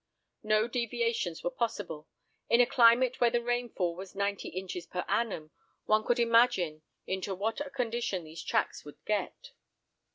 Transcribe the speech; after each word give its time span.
No 0.41 0.67
deviations 0.67 1.43
were 1.43 1.51
possible; 1.51 2.07
in 2.49 2.59
a 2.59 2.65
climate 2.65 3.21
where 3.21 3.29
the 3.29 3.39
rainfall 3.43 3.95
was 3.95 4.15
ninety 4.15 4.49
inches 4.49 4.87
per 4.87 5.05
annum, 5.07 5.51
one 5.85 6.03
could 6.03 6.17
imagine 6.19 6.81
into 7.05 7.35
what 7.35 7.61
a 7.61 7.69
condition 7.69 8.23
these 8.23 8.41
tracks 8.41 8.83
would 8.83 8.97
get. 9.05 9.51